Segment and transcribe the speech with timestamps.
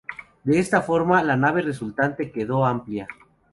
[0.43, 3.07] De esta forma la nave resultante quedó amplia.